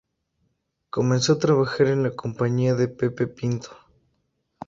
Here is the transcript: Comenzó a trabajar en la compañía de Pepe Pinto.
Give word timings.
Comenzó 0.89 1.33
a 1.33 1.37
trabajar 1.37 1.85
en 1.85 2.01
la 2.01 2.09
compañía 2.15 2.73
de 2.73 2.87
Pepe 2.87 3.27
Pinto. 3.27 3.69